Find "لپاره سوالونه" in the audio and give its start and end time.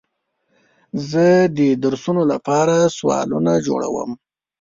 2.31-3.51